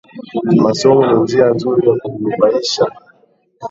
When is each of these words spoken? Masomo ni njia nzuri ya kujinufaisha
Masomo 0.63 1.01
ni 1.07 1.15
njia 1.23 1.47
nzuri 1.53 1.87
ya 1.87 1.93
kujinufaisha 2.01 2.85